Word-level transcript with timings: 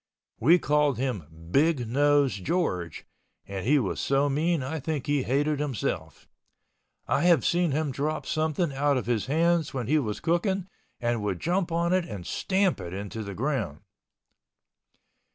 We 0.39 0.57
called 0.57 0.97
him 0.97 1.27
"Big 1.51 1.87
Nose 1.87 2.33
George" 2.37 3.05
and 3.45 3.63
he 3.67 3.77
was 3.77 3.99
so 3.99 4.29
mean 4.29 4.63
I 4.63 4.79
think 4.79 5.05
he 5.05 5.21
hated 5.21 5.59
himself. 5.59 6.27
I 7.07 7.21
have 7.25 7.45
seen 7.45 7.69
him 7.69 7.91
drop 7.91 8.25
something 8.25 8.73
out 8.73 8.97
of 8.97 9.05
his 9.05 9.27
hands 9.27 9.75
when 9.75 9.85
he 9.85 9.99
was 9.99 10.19
cooking 10.19 10.65
and 10.99 11.21
would 11.21 11.39
jump 11.39 11.71
on 11.71 11.93
it 11.93 12.05
and 12.05 12.25
stamp 12.25 12.81
it 12.81 12.93
in 12.95 13.09
the 13.09 13.35
ground. 13.35 13.81